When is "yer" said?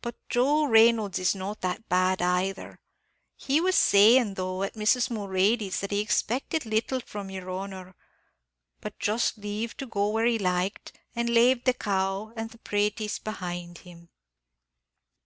7.28-7.50